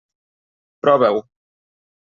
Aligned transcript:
Prova-ho. 0.81 1.21